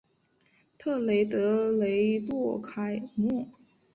[0.79, 3.45] 特雷德雷洛凯莫。